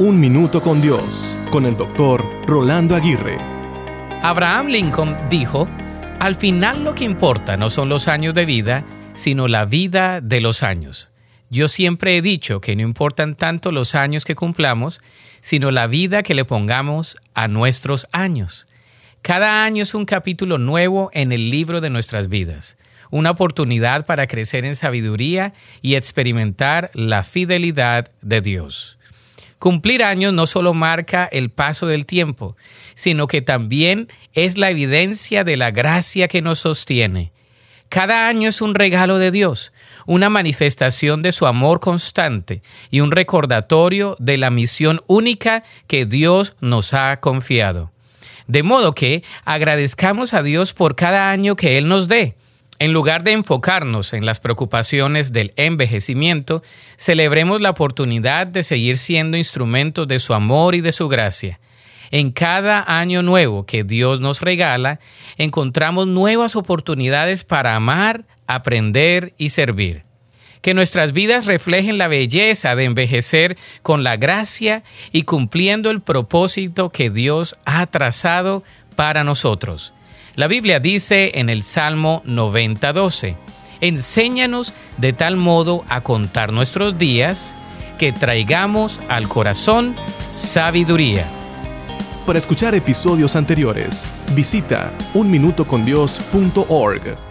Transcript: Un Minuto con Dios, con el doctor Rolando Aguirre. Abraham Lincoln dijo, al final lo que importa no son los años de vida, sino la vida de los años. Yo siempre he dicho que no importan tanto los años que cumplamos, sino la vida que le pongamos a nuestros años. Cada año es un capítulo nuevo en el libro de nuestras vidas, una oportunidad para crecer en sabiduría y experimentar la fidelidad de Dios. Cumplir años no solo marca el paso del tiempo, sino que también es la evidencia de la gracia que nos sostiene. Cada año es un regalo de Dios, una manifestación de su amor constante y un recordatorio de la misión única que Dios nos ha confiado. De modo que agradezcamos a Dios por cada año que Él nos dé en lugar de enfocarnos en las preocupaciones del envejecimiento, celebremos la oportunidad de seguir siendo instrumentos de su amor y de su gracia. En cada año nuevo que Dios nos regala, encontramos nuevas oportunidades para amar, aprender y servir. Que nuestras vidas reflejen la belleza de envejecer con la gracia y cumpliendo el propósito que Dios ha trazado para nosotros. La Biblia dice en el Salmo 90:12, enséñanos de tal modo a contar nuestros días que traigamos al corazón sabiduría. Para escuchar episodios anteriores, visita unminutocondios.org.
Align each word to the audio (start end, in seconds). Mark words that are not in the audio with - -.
Un 0.00 0.20
Minuto 0.20 0.62
con 0.62 0.80
Dios, 0.80 1.36
con 1.50 1.66
el 1.66 1.76
doctor 1.76 2.24
Rolando 2.46 2.94
Aguirre. 2.94 3.36
Abraham 4.22 4.68
Lincoln 4.68 5.16
dijo, 5.28 5.68
al 6.20 6.36
final 6.36 6.84
lo 6.84 6.94
que 6.94 7.02
importa 7.02 7.56
no 7.56 7.68
son 7.68 7.88
los 7.88 8.06
años 8.06 8.32
de 8.32 8.46
vida, 8.46 8.84
sino 9.14 9.48
la 9.48 9.64
vida 9.64 10.20
de 10.20 10.40
los 10.40 10.62
años. 10.62 11.10
Yo 11.50 11.66
siempre 11.66 12.16
he 12.16 12.22
dicho 12.22 12.60
que 12.60 12.76
no 12.76 12.82
importan 12.82 13.34
tanto 13.34 13.72
los 13.72 13.96
años 13.96 14.24
que 14.24 14.36
cumplamos, 14.36 15.00
sino 15.40 15.72
la 15.72 15.88
vida 15.88 16.22
que 16.22 16.36
le 16.36 16.44
pongamos 16.44 17.16
a 17.34 17.48
nuestros 17.48 18.06
años. 18.12 18.68
Cada 19.20 19.64
año 19.64 19.82
es 19.82 19.94
un 19.94 20.04
capítulo 20.04 20.58
nuevo 20.58 21.10
en 21.12 21.32
el 21.32 21.50
libro 21.50 21.80
de 21.80 21.90
nuestras 21.90 22.28
vidas, 22.28 22.78
una 23.10 23.32
oportunidad 23.32 24.06
para 24.06 24.28
crecer 24.28 24.64
en 24.64 24.76
sabiduría 24.76 25.54
y 25.82 25.96
experimentar 25.96 26.92
la 26.94 27.24
fidelidad 27.24 28.12
de 28.22 28.40
Dios. 28.42 28.97
Cumplir 29.58 30.04
años 30.04 30.32
no 30.32 30.46
solo 30.46 30.72
marca 30.72 31.28
el 31.30 31.50
paso 31.50 31.86
del 31.86 32.06
tiempo, 32.06 32.56
sino 32.94 33.26
que 33.26 33.42
también 33.42 34.08
es 34.32 34.56
la 34.56 34.70
evidencia 34.70 35.42
de 35.42 35.56
la 35.56 35.70
gracia 35.70 36.28
que 36.28 36.42
nos 36.42 36.60
sostiene. 36.60 37.32
Cada 37.88 38.28
año 38.28 38.50
es 38.50 38.60
un 38.60 38.74
regalo 38.74 39.18
de 39.18 39.30
Dios, 39.30 39.72
una 40.06 40.28
manifestación 40.28 41.22
de 41.22 41.32
su 41.32 41.46
amor 41.46 41.80
constante 41.80 42.62
y 42.90 43.00
un 43.00 43.10
recordatorio 43.10 44.16
de 44.20 44.36
la 44.36 44.50
misión 44.50 45.00
única 45.06 45.64
que 45.86 46.04
Dios 46.04 46.54
nos 46.60 46.92
ha 46.92 47.18
confiado. 47.20 47.90
De 48.46 48.62
modo 48.62 48.94
que 48.94 49.24
agradezcamos 49.44 50.34
a 50.34 50.42
Dios 50.42 50.72
por 50.72 50.96
cada 50.96 51.30
año 51.30 51.56
que 51.56 51.78
Él 51.78 51.88
nos 51.88 52.08
dé 52.08 52.36
en 52.78 52.92
lugar 52.92 53.24
de 53.24 53.32
enfocarnos 53.32 54.12
en 54.12 54.24
las 54.24 54.38
preocupaciones 54.38 55.32
del 55.32 55.52
envejecimiento, 55.56 56.62
celebremos 56.96 57.60
la 57.60 57.70
oportunidad 57.70 58.46
de 58.46 58.62
seguir 58.62 58.98
siendo 58.98 59.36
instrumentos 59.36 60.06
de 60.06 60.20
su 60.20 60.32
amor 60.32 60.74
y 60.74 60.80
de 60.80 60.92
su 60.92 61.08
gracia. 61.08 61.58
En 62.10 62.30
cada 62.30 62.84
año 62.86 63.22
nuevo 63.22 63.66
que 63.66 63.84
Dios 63.84 64.20
nos 64.20 64.40
regala, 64.40 65.00
encontramos 65.36 66.06
nuevas 66.06 66.56
oportunidades 66.56 67.44
para 67.44 67.74
amar, 67.74 68.24
aprender 68.46 69.34
y 69.36 69.50
servir. 69.50 70.04
Que 70.62 70.74
nuestras 70.74 71.12
vidas 71.12 71.46
reflejen 71.46 71.98
la 71.98 72.08
belleza 72.08 72.76
de 72.76 72.84
envejecer 72.84 73.56
con 73.82 74.04
la 74.04 74.16
gracia 74.16 74.82
y 75.12 75.22
cumpliendo 75.22 75.90
el 75.90 76.00
propósito 76.00 76.90
que 76.90 77.10
Dios 77.10 77.58
ha 77.64 77.86
trazado 77.86 78.64
para 78.96 79.22
nosotros. 79.22 79.92
La 80.34 80.46
Biblia 80.46 80.80
dice 80.80 81.32
en 81.34 81.50
el 81.50 81.62
Salmo 81.62 82.22
90:12, 82.24 83.36
enséñanos 83.80 84.72
de 84.96 85.12
tal 85.12 85.36
modo 85.36 85.84
a 85.88 86.00
contar 86.00 86.52
nuestros 86.52 86.98
días 86.98 87.54
que 87.98 88.12
traigamos 88.12 89.00
al 89.08 89.28
corazón 89.28 89.94
sabiduría. 90.34 91.26
Para 92.26 92.38
escuchar 92.38 92.74
episodios 92.74 93.36
anteriores, 93.36 94.06
visita 94.34 94.92
unminutocondios.org. 95.14 97.27